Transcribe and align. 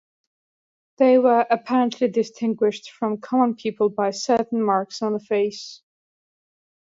They 0.97 1.19
were 1.19 1.45
apparently 1.51 2.07
distinguished 2.07 2.89
from 2.89 3.21
common 3.21 3.53
people 3.53 3.89
by 3.89 4.09
certain 4.09 4.59
marks 4.63 5.03
on 5.03 5.13
the 5.13 5.19
face. 5.19 5.83